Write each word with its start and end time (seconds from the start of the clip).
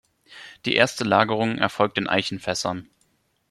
Die 0.65 0.73
erste 0.73 1.03
Lagerung 1.03 1.59
erfolgt 1.59 1.99
in 1.99 2.07
Eichenfässern. 2.09 2.89